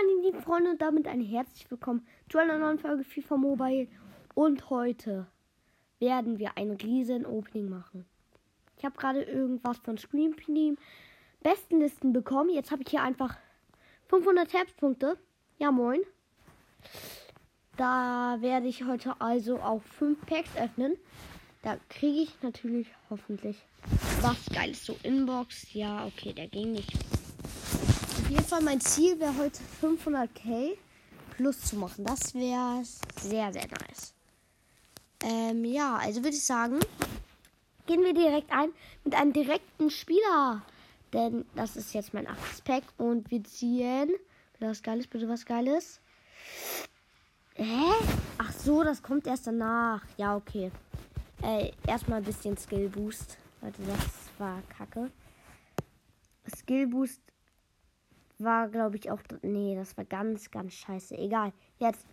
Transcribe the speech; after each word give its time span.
meine 0.00 0.22
lieben 0.22 0.40
Freunde 0.42 0.70
und 0.70 0.82
damit 0.82 1.08
ein 1.08 1.20
herzlich 1.20 1.68
willkommen 1.70 2.06
zu 2.28 2.38
einer 2.38 2.58
neuen 2.58 2.78
Folge 2.78 3.02
FIFA 3.02 3.36
Mobile. 3.36 3.88
Und 4.34 4.70
heute 4.70 5.26
werden 5.98 6.38
wir 6.38 6.56
ein 6.56 6.70
riesen 6.70 7.26
Opening 7.26 7.68
machen. 7.68 8.04
Ich 8.76 8.84
habe 8.84 8.96
gerade 8.96 9.22
irgendwas 9.22 9.78
von 9.78 9.98
Scream 9.98 10.36
Team 10.36 10.76
Bestenlisten 11.40 12.12
bekommen. 12.12 12.50
Jetzt 12.50 12.70
habe 12.70 12.82
ich 12.82 12.90
hier 12.90 13.02
einfach 13.02 13.36
500 14.06 14.50
Tabspunkte. 14.50 15.18
Ja, 15.58 15.72
moin. 15.72 16.00
Da 17.76 18.36
werde 18.40 18.68
ich 18.68 18.84
heute 18.84 19.20
also 19.20 19.58
auch 19.58 19.82
5 19.82 20.26
Packs 20.26 20.56
öffnen. 20.56 20.96
Da 21.62 21.76
kriege 21.88 22.20
ich 22.20 22.42
natürlich 22.42 22.86
hoffentlich 23.10 23.56
was 24.20 24.46
Geiles. 24.54 24.84
So 24.86 24.96
Inbox. 25.02 25.72
Ja, 25.74 26.06
okay, 26.06 26.32
der 26.32 26.46
ging 26.46 26.72
nicht. 26.72 26.92
Auf 28.28 28.32
jeden 28.32 28.44
Fall 28.44 28.60
mein 28.60 28.78
Ziel 28.82 29.18
wäre 29.18 29.34
heute 29.38 29.58
500k 29.80 30.76
plus 31.34 31.62
zu 31.62 31.76
machen. 31.76 32.04
Das 32.04 32.34
wäre 32.34 32.82
sehr, 32.84 33.50
sehr 33.54 33.66
nice. 33.66 34.12
Ähm, 35.22 35.64
ja, 35.64 35.96
also 35.96 36.22
würde 36.22 36.36
ich 36.36 36.44
sagen, 36.44 36.78
gehen 37.86 38.04
wir 38.04 38.12
direkt 38.12 38.52
ein 38.52 38.68
mit 39.02 39.14
einem 39.14 39.32
direkten 39.32 39.88
Spieler. 39.88 40.60
Denn 41.14 41.46
das 41.54 41.74
ist 41.76 41.94
jetzt 41.94 42.12
mein 42.12 42.26
8. 42.26 42.64
Pack 42.64 42.82
und 42.98 43.30
wir 43.30 43.42
ziehen. 43.44 44.10
Bitte 44.52 44.70
was 44.72 44.82
Geiles, 44.82 45.06
bitte 45.06 45.26
was 45.26 45.46
Geiles. 45.46 45.98
Hä? 47.54 47.92
Ach 48.36 48.52
so, 48.52 48.84
das 48.84 49.02
kommt 49.02 49.26
erst 49.26 49.46
danach. 49.46 50.02
Ja, 50.18 50.36
okay. 50.36 50.70
Äh, 51.42 51.70
erstmal 51.86 52.18
ein 52.18 52.24
bisschen 52.24 52.58
Skill 52.58 52.90
Boost. 52.90 53.38
Leute, 53.62 53.80
das 53.86 54.38
war 54.38 54.60
kacke. 54.76 55.10
Skill 56.54 56.88
Boost 56.88 57.22
war, 58.40 58.68
glaube 58.68 58.96
ich, 58.96 59.10
auch. 59.10 59.20
Nee, 59.42 59.76
das 59.76 59.96
war 59.96 60.04
ganz, 60.04 60.50
ganz 60.50 60.74
scheiße. 60.74 61.16
Egal. 61.16 61.52
Jetzt. 61.78 62.06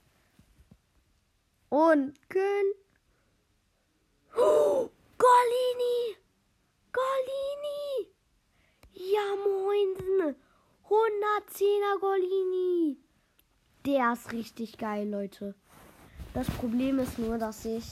Und 1.70 2.14
Kön. 2.30 2.74
Oh, 4.38 4.90
Golini! 5.18 6.18
Golini! 6.92 8.12
Ja, 8.94 9.36
moinsen! 9.44 10.36
110er 10.90 12.00
Golini! 12.00 12.98
Der 13.86 14.14
ist 14.14 14.32
richtig 14.34 14.78
geil, 14.78 15.10
Leute. 15.10 15.56
Das 16.34 16.48
Problem 16.50 17.00
ist 17.00 17.18
nur, 17.18 17.38
dass 17.38 17.64
ich 17.66 17.86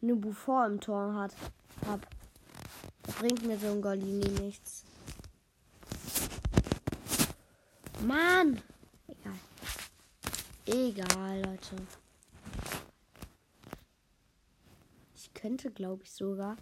eine 0.00 0.16
Buffon 0.16 0.72
im 0.72 0.80
Tor 0.80 1.14
hat, 1.14 1.34
hab. 1.86 2.06
Bringt 3.18 3.44
mir 3.46 3.58
so 3.58 3.68
ein 3.68 3.82
Golini 3.82 4.28
nichts. 4.40 4.84
Mann! 8.06 8.60
Egal. 9.08 9.34
Egal, 10.66 11.42
Leute. 11.42 11.76
Ich 15.14 15.34
könnte, 15.34 15.70
glaube 15.70 16.04
ich, 16.04 16.12
sogar 16.12 16.56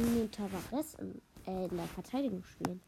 Nuno 0.00 0.26
Tavares 0.26 0.94
im, 0.94 1.22
äh, 1.46 1.66
in 1.66 1.76
der 1.76 1.86
Verteidigung 1.86 2.42
spielen. 2.44 2.80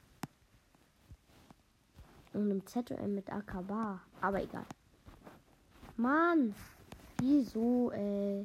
Und 2.33 2.50
im 2.50 2.67
ZOM 2.67 3.14
mit 3.14 3.30
Akaba. 3.30 4.00
Aber 4.20 4.42
egal. 4.42 4.67
Mann! 5.97 6.55
Wieso, 7.20 7.92
ey? 7.92 8.45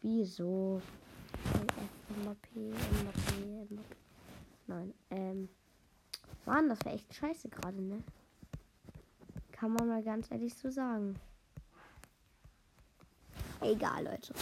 Wieso? 0.00 0.82
Mbappé, 1.44 1.84
Mbappé, 2.22 2.74
Mbappé. 3.70 3.78
Nein, 4.66 4.94
ähm. 5.10 5.48
Mann, 6.46 6.68
das 6.68 6.84
wäre 6.84 6.96
echt 6.96 7.14
scheiße 7.14 7.48
gerade, 7.48 7.80
ne? 7.80 8.02
Kann 9.60 9.74
man 9.74 9.88
mal 9.88 10.02
ganz 10.02 10.30
ehrlich 10.30 10.54
so 10.54 10.70
sagen. 10.70 11.16
Egal, 13.60 14.04
Leute. 14.04 14.32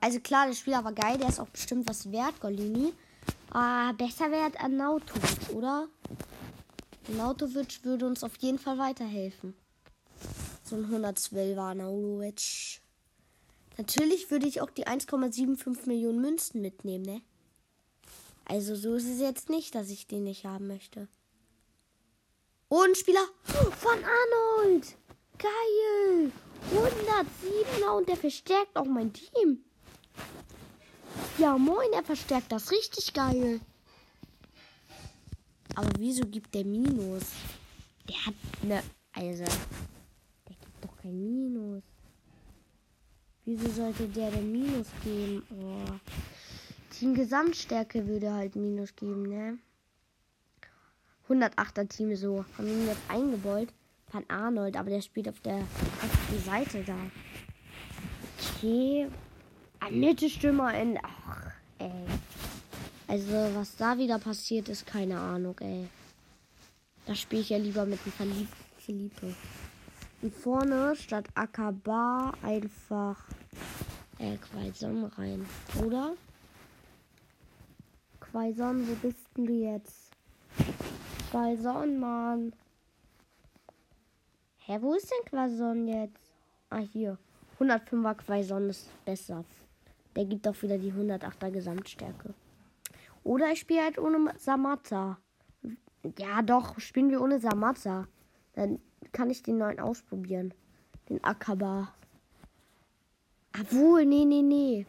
Also 0.00 0.18
klar, 0.18 0.48
der 0.48 0.54
Spieler 0.54 0.82
war 0.82 0.92
geil, 0.92 1.18
der 1.18 1.28
ist 1.28 1.38
auch 1.38 1.48
bestimmt 1.48 1.88
was 1.88 2.10
wert, 2.10 2.40
Golini. 2.40 2.92
Ah, 3.50 3.92
besser 3.92 4.32
wert 4.32 4.60
Arnautovic, 4.60 5.50
oder? 5.50 5.86
Arnautovic 7.08 7.84
würde 7.84 8.06
uns 8.06 8.24
auf 8.24 8.34
jeden 8.38 8.58
Fall 8.58 8.78
weiterhelfen. 8.78 9.54
So 10.64 10.74
ein 10.74 10.86
112 10.86 11.56
war 11.56 11.68
Arnautovic. 11.68 12.80
Natürlich 13.78 14.32
würde 14.32 14.48
ich 14.48 14.60
auch 14.62 14.70
die 14.70 14.88
1,75 14.88 15.86
Millionen 15.86 16.20
Münzen 16.20 16.60
mitnehmen, 16.60 17.04
ne? 17.04 17.22
Also 18.46 18.74
so 18.74 18.96
ist 18.96 19.08
es 19.08 19.20
jetzt 19.20 19.48
nicht, 19.48 19.76
dass 19.76 19.90
ich 19.90 20.08
den 20.08 20.24
nicht 20.24 20.44
haben 20.44 20.66
möchte. 20.66 21.06
Und 22.72 22.96
Spieler 22.96 23.26
von 23.44 23.98
Arnold. 24.02 24.96
Geil. 25.36 26.32
107er 26.72 27.98
und 27.98 28.08
der 28.08 28.16
verstärkt 28.16 28.74
auch 28.78 28.86
mein 28.86 29.12
Team. 29.12 29.62
Ja, 31.36 31.58
moin, 31.58 31.92
er 31.92 32.02
verstärkt 32.02 32.50
das 32.50 32.70
richtig 32.70 33.12
geil. 33.12 33.60
Aber 35.74 35.90
wieso 35.98 36.24
gibt 36.24 36.54
der 36.54 36.64
Minus? 36.64 37.24
Der 38.08 38.24
hat 38.24 38.34
ne. 38.62 38.82
Also. 39.12 39.44
Der 39.44 40.56
gibt 40.56 40.82
doch 40.82 40.96
kein 40.96 41.22
Minus. 41.22 41.82
Wieso 43.44 43.68
sollte 43.70 44.08
der 44.08 44.30
denn 44.30 44.50
Minus 44.50 44.86
geben? 45.04 45.46
Oh. 45.60 45.92
Team 46.88 47.12
Gesamtstärke 47.12 48.08
würde 48.08 48.32
halt 48.32 48.56
Minus 48.56 48.96
geben, 48.96 49.24
ne? 49.24 49.58
108er 51.32 51.88
Team 51.88 52.14
so. 52.16 52.44
Haben 52.56 52.68
ihn 52.68 52.86
jetzt 52.86 53.00
eingebaut. 53.08 53.68
Van 54.10 54.24
Arnold, 54.28 54.76
aber 54.76 54.90
der 54.90 55.00
spielt 55.00 55.28
auf 55.28 55.40
der 55.40 55.56
rechten 56.02 56.44
Seite 56.44 56.84
da. 56.84 56.96
Okay. 58.56 59.08
Annette 59.80 60.28
Stürmer 60.28 60.74
in. 60.74 60.98
Ach, 61.02 61.52
ey. 61.78 61.90
Also, 63.08 63.50
was 63.54 63.76
da 63.76 63.98
wieder 63.98 64.18
passiert 64.18 64.68
ist, 64.68 64.86
keine 64.86 65.18
Ahnung, 65.18 65.56
ey. 65.60 65.88
Da 67.06 67.14
spiele 67.14 67.42
ich 67.42 67.50
ja 67.50 67.58
lieber 67.58 67.84
mit 67.84 68.04
dem 68.04 68.12
Verlieb 68.12 68.48
Philippe. 68.78 69.34
Und 70.20 70.34
vorne 70.34 70.94
statt 70.94 71.26
Akaba 71.34 72.32
einfach 72.42 73.24
äh, 74.18 74.36
Quaison 74.36 75.06
rein, 75.06 75.44
oder? 75.84 76.12
Quaison, 78.20 78.86
wo 78.86 78.94
bist 78.94 79.18
denn 79.36 79.46
du 79.46 79.52
jetzt? 79.52 80.12
Quaison, 81.32 81.98
Mann. 81.98 82.52
Hä, 84.58 84.76
wo 84.82 84.92
ist 84.92 85.10
denn 85.10 85.24
Quaison 85.24 85.88
jetzt? 85.88 86.30
Ah, 86.68 86.76
hier. 86.76 87.16
105er 87.58 88.14
Quaison 88.16 88.68
ist 88.68 88.90
besser. 89.06 89.42
Der 90.14 90.26
gibt 90.26 90.46
auch 90.46 90.60
wieder 90.60 90.76
die 90.76 90.92
108er 90.92 91.50
Gesamtstärke. 91.50 92.34
Oder 93.24 93.50
ich 93.50 93.60
spiele 93.60 93.82
halt 93.82 93.98
ohne 93.98 94.34
Samata. 94.36 95.16
Ja, 96.18 96.42
doch, 96.42 96.78
spielen 96.78 97.08
wir 97.08 97.22
ohne 97.22 97.40
Samata. 97.40 98.06
Dann 98.52 98.78
kann 99.12 99.30
ich 99.30 99.42
den 99.42 99.56
neuen 99.56 99.80
ausprobieren. 99.80 100.52
Den 101.08 101.24
Akaba. 101.24 101.94
Obwohl, 103.58 104.04
nee, 104.04 104.26
nee, 104.26 104.42
nee. 104.42 104.86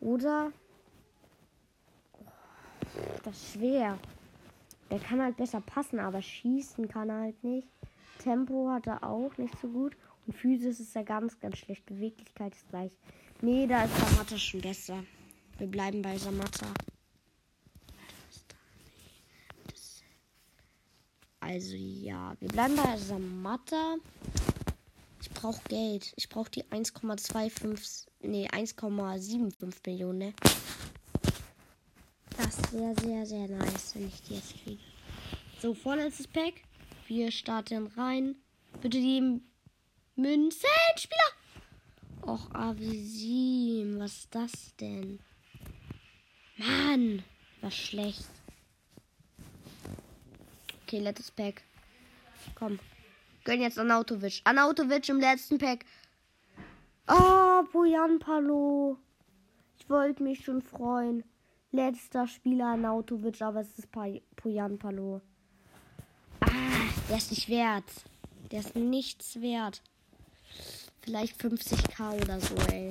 Oder? 0.00 0.50
Das 3.22 3.36
ist 3.36 3.52
schwer. 3.52 4.00
Der 4.90 4.98
kann 4.98 5.20
halt 5.20 5.36
besser 5.36 5.60
passen, 5.60 5.98
aber 5.98 6.22
schießen 6.22 6.88
kann 6.88 7.10
er 7.10 7.20
halt 7.20 7.44
nicht. 7.44 7.68
Tempo 8.18 8.70
hat 8.70 8.86
er 8.86 9.04
auch 9.04 9.36
nicht 9.36 9.54
so 9.60 9.68
gut. 9.68 9.96
Und 10.26 10.34
Physis 10.34 10.80
ist 10.80 10.96
er 10.96 11.04
ganz, 11.04 11.38
ganz 11.40 11.58
schlecht. 11.58 11.86
Beweglichkeit 11.86 12.54
ist 12.54 12.68
gleich. 12.68 12.92
Nee, 13.40 13.66
da 13.66 13.84
ist 13.84 13.96
Samata 13.96 14.36
schon 14.36 14.60
besser. 14.60 15.04
Wir 15.58 15.66
bleiben 15.66 16.02
bei 16.02 16.16
Samata. 16.16 16.66
Also 21.40 21.76
ja, 21.76 22.34
wir 22.40 22.48
bleiben 22.48 22.76
bei 22.76 22.96
Samata. 22.96 23.96
Ich 25.20 25.30
brauche 25.30 25.60
Geld. 25.68 26.12
Ich 26.16 26.28
brauche 26.28 26.50
die 26.50 26.64
1,25, 26.64 28.06
nee, 28.20 28.48
1,75 28.48 29.80
Millionen. 29.86 30.18
Ne? 30.18 30.34
Das 32.48 32.72
wäre 32.72 32.94
sehr, 32.94 33.26
sehr 33.26 33.46
nice, 33.46 33.94
wenn 33.94 34.08
ich 34.08 34.22
die 34.22 34.36
jetzt 34.36 34.54
kriege. 34.64 34.80
So, 35.60 35.74
vorletztes 35.74 36.26
Pack. 36.26 36.54
Wir 37.06 37.30
starten 37.30 37.88
rein. 37.88 38.36
Bitte 38.80 38.98
die 38.98 39.42
Münzen, 40.16 40.66
Spieler. 40.96 42.26
Och, 42.26 42.50
Avisim, 42.54 43.98
was 43.98 44.12
ist 44.12 44.34
das 44.34 44.52
denn? 44.80 45.18
Mann, 46.56 47.22
was 47.60 47.76
schlecht. 47.76 48.30
Okay, 50.84 51.00
letztes 51.00 51.30
Pack. 51.30 51.62
Komm. 52.54 52.78
Gönn 53.44 53.60
jetzt 53.60 53.78
Anautovic. 53.78 54.40
Anautovic 54.44 55.06
im 55.10 55.20
letzten 55.20 55.58
Pack. 55.58 55.84
Oh, 57.08 57.62
Bojan 57.70 58.18
Palo. 58.18 58.96
Ich 59.78 59.90
wollte 59.90 60.22
mich 60.22 60.42
schon 60.42 60.62
freuen. 60.62 61.24
Letzter 61.70 62.26
Spieler 62.26 62.76
Nautovic, 62.78 63.42
aber 63.42 63.60
es 63.60 63.78
ist 63.78 63.88
Poyan 63.90 64.78
Palo. 64.78 65.20
Ah, 66.40 66.48
der 67.10 67.18
ist 67.18 67.30
nicht 67.30 67.48
wert. 67.50 67.84
Der 68.50 68.60
ist 68.60 68.74
nichts 68.74 69.38
wert. 69.42 69.82
Vielleicht 71.02 71.38
50k 71.38 72.22
oder 72.22 72.40
so, 72.40 72.54
ey. 72.72 72.88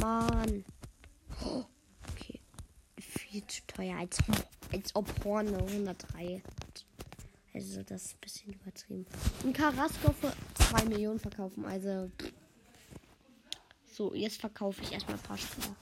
Mann. 0.00 0.64
okay. 2.10 2.40
Viel 2.98 3.46
zu 3.46 3.60
teuer. 3.66 3.98
Als, 3.98 4.18
als 4.72 4.96
ob 4.96 5.06
Horn 5.22 5.54
103. 5.54 6.42
Also, 7.52 7.82
das 7.82 8.06
ist 8.06 8.14
ein 8.14 8.20
bisschen 8.20 8.52
übertrieben. 8.54 9.06
Ein 9.44 9.52
Carrasco 9.52 10.12
für 10.12 10.32
2 10.54 10.86
Millionen 10.86 11.18
verkaufen. 11.18 11.66
Also. 11.66 12.10
So, 13.92 14.14
jetzt 14.14 14.40
verkaufe 14.40 14.82
ich 14.82 14.92
erstmal 14.92 15.16
ein 15.16 15.22
paar 15.22 15.36
Spieler. 15.36 15.76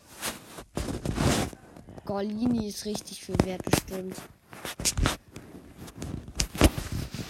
Golini 2.06 2.68
ist 2.68 2.84
richtig 2.86 3.24
viel 3.24 3.36
wert, 3.44 3.62
bestimmt. 3.64 4.16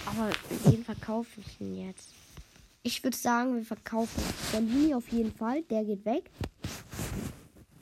Aber 0.05 0.31
den 0.70 0.84
verkaufe 0.84 1.40
ich 1.40 1.61
ihn 1.61 1.87
jetzt. 1.87 2.11
Ich 2.82 3.02
würde 3.02 3.17
sagen, 3.17 3.56
wir 3.56 3.64
verkaufen 3.64 4.23
Golini 4.52 4.94
auf 4.94 5.08
jeden 5.08 5.32
Fall. 5.32 5.62
Der 5.64 5.84
geht 5.84 6.05
weg. 6.05 6.31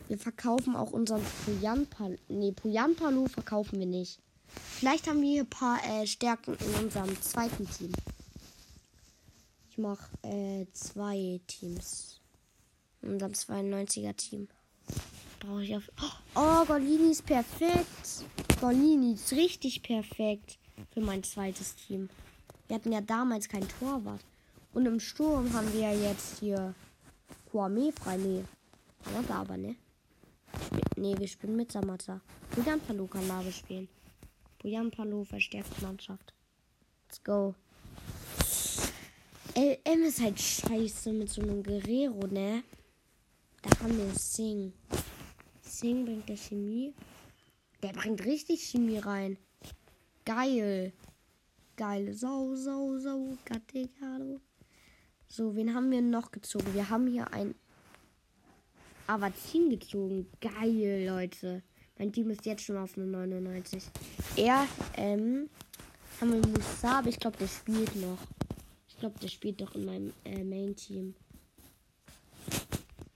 Wir 0.07 0.19
verkaufen 0.19 0.77
auch 0.77 0.93
unseren 0.93 1.23
Puyanpalu. 1.45 2.17
Nee, 2.29 2.53
Puyanpalu 2.53 3.27
verkaufen 3.27 3.81
wir 3.81 3.87
nicht. 3.87 4.21
Vielleicht 4.47 5.09
haben 5.09 5.21
wir 5.21 5.31
hier 5.31 5.43
ein 5.43 5.51
paar 5.51 5.79
äh, 5.85 6.07
Stärken 6.07 6.55
in 6.55 6.85
unserem 6.85 7.21
zweiten 7.21 7.69
Team. 7.69 7.93
Ich 9.71 9.79
mache 9.79 10.09
äh, 10.23 10.67
zwei 10.73 11.41
Teams. 11.49 12.21
In 13.03 13.15
unserem 13.15 13.33
92er 13.33 14.15
Team. 14.15 14.49
Brauche 15.47 15.63
ich 15.63 15.77
auf. 15.77 15.91
Oh, 16.35 16.65
Golini 16.65 17.11
ist 17.11 17.27
perfekt. 17.27 18.25
Golini 18.61 19.15
ist 19.15 19.33
richtig 19.33 19.83
perfekt 19.83 20.59
für 20.93 21.01
mein 21.01 21.23
zweites 21.23 21.75
Team. 21.77 22.09
Wir 22.67 22.77
hatten 22.77 22.93
ja 22.93 23.01
damals 23.01 23.49
kein 23.49 23.67
Torwart. 23.79 24.25
Und 24.73 24.87
im 24.87 25.01
Sturm 25.01 25.53
haben 25.53 25.71
wir 25.73 25.81
ja 25.81 25.93
jetzt 25.93 26.39
hier 26.41 26.75
Kwame 27.51 27.93
frei. 27.93 28.17
Nee. 28.17 28.45
Samata 29.05 29.35
aber, 29.41 29.57
ne? 29.57 29.77
Nee, 30.97 31.15
wir 31.19 31.29
spielen 31.29 31.57
mit 31.57 31.71
Samata. 31.71 32.21
Pujan 32.51 32.81
Palo 32.81 33.07
kann 33.07 33.29
Lave 33.29 33.53
spielen. 33.53 33.89
Pujan 34.59 34.91
Palo 34.91 35.25
verstärkt 35.25 35.83
Mannschaft. 35.83 36.33
Let's 37.07 37.23
go. 37.23 37.55
LM 39.57 40.03
ist 40.03 40.21
halt 40.21 40.41
scheiße 40.41 41.13
mit 41.13 41.29
so 41.29 41.43
einem 41.43 41.63
Guerrero, 41.63 42.27
ne? 42.29 42.65
Da 43.63 43.71
haben 43.81 43.97
wir 43.97 44.13
Sing. 44.15 44.73
Sing 45.75 46.05
bringt 46.05 46.29
der 46.29 46.37
Chemie. 46.37 46.95
Der 47.83 47.93
bringt 47.93 48.25
richtig 48.25 48.63
Chemie 48.63 48.99
rein. 48.99 49.37
Geil. 50.25 50.93
Geil. 51.77 52.15
So, 52.15 52.55
so, 52.55 52.97
so. 52.99 53.37
Gattegado. 53.45 54.41
So, 55.27 55.57
wen 55.57 55.75
haben 55.75 55.91
wir 55.91 56.01
noch 56.01 56.31
gezogen? 56.31 56.73
Wir 56.75 56.89
haben 56.89 57.09
hier 57.09 57.33
ein 57.33 57.57
Avazin 59.09 59.69
gezogen. 59.69 60.29
Geil, 60.41 61.07
Leute. 61.09 61.65
Mein 61.99 62.13
Team 62.13 62.31
ist 62.31 62.47
jetzt 62.47 62.63
schon 62.63 62.77
auf 62.77 62.97
eine 62.97 63.07
99. 63.07 63.83
Er, 64.37 64.69
ähm, 64.97 65.51
haben 66.21 66.33
wir 66.35 66.49
Musa, 66.51 67.01
aber 67.01 67.09
ich 67.09 67.19
glaube, 67.19 67.37
der 67.39 67.49
spielt 67.49 67.97
noch. 67.97 68.19
Ich 68.89 68.97
glaube, 68.99 69.19
der 69.19 69.29
spielt 69.29 69.61
doch 69.61 69.75
in 69.75 69.87
meinem 69.87 70.13
äh, 70.25 70.45
Main-Team. 70.45 71.17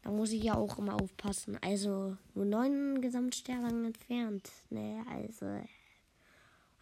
Da 0.09 0.15
muss 0.15 0.33
ich 0.33 0.43
ja 0.43 0.55
auch 0.55 0.79
immer 0.79 0.99
aufpassen. 0.99 1.59
Also 1.61 2.17
nur 2.33 2.47
neun 2.47 3.03
Gesamtsterne 3.03 3.69
entfernt. 3.89 4.51
Ne, 4.71 5.05
also. 5.11 5.45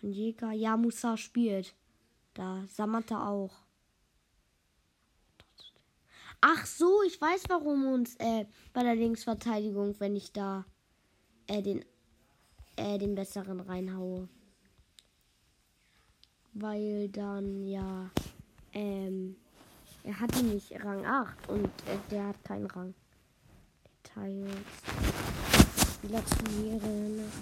Und 0.00 0.12
Jäger, 0.12 0.52
ja, 0.52 0.76
Musa 0.76 1.16
spielt. 1.16 1.74
Da, 2.34 2.62
Samantha 2.68 3.28
auch. 3.28 3.52
Ach 6.40 6.64
so, 6.66 7.02
ich 7.04 7.20
weiß, 7.20 7.46
warum 7.48 7.94
uns 7.94 8.14
äh, 8.20 8.46
bei 8.72 8.84
der 8.84 8.94
Linksverteidigung, 8.94 9.98
wenn 9.98 10.14
ich 10.14 10.32
da 10.32 10.64
äh, 11.48 11.62
den, 11.62 11.84
äh, 12.76 12.96
den 12.96 13.16
besseren 13.16 13.58
reinhaue. 13.58 14.28
Weil 16.52 17.08
dann 17.08 17.66
ja, 17.66 18.08
ähm, 18.72 19.34
er 20.04 20.20
hat 20.20 20.40
nicht 20.44 20.70
Rang 20.84 21.04
8 21.04 21.48
und 21.48 21.64
äh, 21.64 21.98
der 22.12 22.28
hat 22.28 22.44
keinen 22.44 22.66
Rang. 22.66 22.94
Details. 24.16 24.56
Spieler 25.94 26.24
trainieren. 26.24 27.32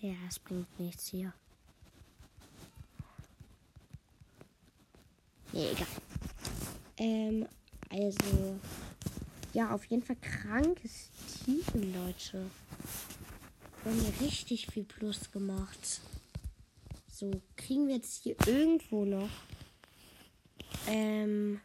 Ja, 0.00 0.14
es 0.28 0.38
bringt 0.40 0.80
nichts 0.80 1.08
hier. 1.08 1.32
Nee, 5.52 5.70
egal. 5.70 5.86
Ähm, 6.96 7.46
also. 7.88 8.41
Ja, 9.62 9.70
auf 9.70 9.84
jeden 9.84 10.02
Fall 10.02 10.16
krankes 10.16 11.08
Team, 11.44 11.62
Leute. 11.94 12.50
Wir 13.84 13.92
haben 13.92 14.14
richtig 14.20 14.66
viel 14.66 14.82
Plus 14.82 15.30
gemacht. 15.30 16.00
So, 17.06 17.30
kriegen 17.54 17.86
wir 17.86 17.94
jetzt 17.94 18.24
hier 18.24 18.34
irgendwo 18.44 19.04
noch. 19.04 19.30
Ähm. 20.88 21.60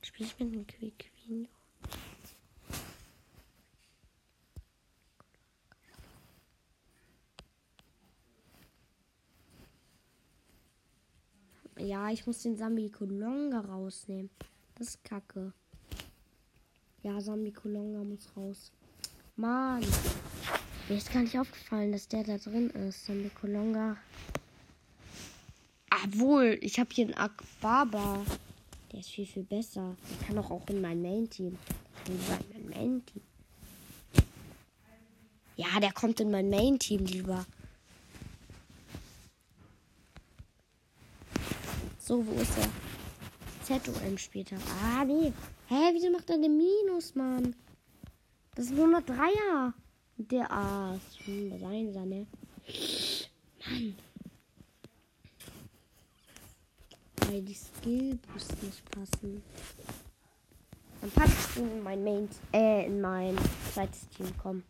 Spiele 0.00 0.30
ich 0.30 0.38
mit 0.38 0.54
einem 0.54 0.66
Quick 0.66 1.12
Queen? 1.26 1.46
Ja, 11.76 12.10
ich 12.10 12.26
muss 12.26 12.40
den 12.40 12.56
Sambi 12.56 12.88
Kolonga 12.88 13.60
rausnehmen. 13.60 14.30
Das 14.76 14.88
ist 14.88 15.04
kacke. 15.04 15.52
Ja, 17.04 17.20
Sambi 17.20 17.50
Kolonga 17.50 18.04
muss 18.04 18.28
raus. 18.36 18.70
Mann. 19.34 19.84
Mir 20.88 20.96
ist 20.96 21.12
gar 21.12 21.22
nicht 21.22 21.36
aufgefallen, 21.36 21.90
dass 21.90 22.06
der 22.06 22.22
da 22.22 22.38
drin 22.38 22.70
ist. 22.70 23.06
Sambi 23.06 23.28
Kolonga. 23.28 23.96
Obwohl, 26.04 26.58
ich 26.60 26.78
habe 26.78 26.90
hier 26.92 27.06
einen 27.06 27.14
Akbaba. 27.14 28.24
Der 28.92 29.00
ist 29.00 29.10
viel, 29.10 29.26
viel 29.26 29.42
besser. 29.42 29.96
Der 30.08 30.26
kann 30.26 30.36
doch 30.36 30.50
auch 30.50 30.68
in 30.68 30.80
mein 30.80 31.02
Main-Team. 31.02 31.58
In 32.06 32.18
mein 32.28 32.68
Main-Team. 32.68 33.22
Ja, 35.56 35.80
der 35.80 35.92
kommt 35.92 36.20
in 36.20 36.30
mein 36.30 36.50
Main-Team 36.50 37.04
lieber. 37.04 37.44
So, 41.98 42.24
wo 42.24 42.32
ist 42.40 42.58
er? 42.58 42.91
ZOM 43.80 44.18
später. 44.18 44.56
Ah, 44.82 45.04
nee. 45.04 45.32
Hä, 45.68 45.90
wieso 45.92 46.10
macht 46.10 46.28
er 46.28 46.36
eine 46.36 46.48
Minus, 46.48 47.14
Mann? 47.14 47.54
Das 48.54 48.66
ist 48.66 48.74
nur 48.74 48.86
noch 48.86 49.02
Dreier. 49.02 49.72
Der 50.16 50.50
A. 50.50 50.98
Hm, 51.24 51.58
sein, 51.58 51.92
seine. 51.92 52.26
Mann. 53.66 53.96
Weil 57.26 57.42
die 57.42 57.54
Skill-Boosts 57.54 58.62
nicht 58.62 58.90
passen. 58.90 59.42
Dann 61.00 61.10
packe 61.10 61.30
ich 61.30 61.56
in 61.56 61.82
mein 61.82 62.04
Main, 62.04 62.28
äh, 62.52 62.86
in 62.86 63.00
mein 63.00 63.36
zweites 63.72 64.08
Team. 64.10 64.26
Komm. 64.42 64.62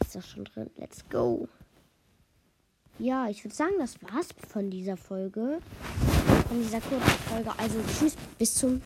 Ist 0.00 0.14
doch 0.14 0.22
schon 0.22 0.44
drin. 0.44 0.70
Let's 0.76 1.06
go. 1.08 1.48
Ja, 2.98 3.28
ich 3.28 3.44
würde 3.44 3.54
sagen, 3.54 3.74
das 3.78 4.00
war's 4.02 4.28
von 4.48 4.70
dieser 4.70 4.96
Folge. 4.96 5.60
Von 6.50 6.60
dieser 6.60 6.80
kurzen 6.80 7.06
Folge. 7.28 7.50
Also 7.58 7.76
tschüss, 7.96 8.14
bis 8.36 8.54
zum 8.56 8.76